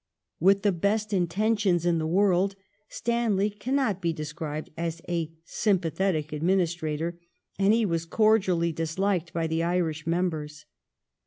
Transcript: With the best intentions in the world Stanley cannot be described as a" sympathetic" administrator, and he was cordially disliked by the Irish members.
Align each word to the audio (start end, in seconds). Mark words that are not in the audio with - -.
With 0.39 0.63
the 0.63 0.71
best 0.71 1.13
intentions 1.13 1.85
in 1.85 1.99
the 1.99 2.07
world 2.07 2.55
Stanley 2.89 3.51
cannot 3.51 4.01
be 4.01 4.11
described 4.11 4.71
as 4.75 4.99
a" 5.07 5.31
sympathetic" 5.45 6.33
administrator, 6.33 7.19
and 7.59 7.71
he 7.71 7.85
was 7.85 8.05
cordially 8.05 8.71
disliked 8.71 9.31
by 9.31 9.45
the 9.45 9.61
Irish 9.61 10.07
members. 10.07 10.65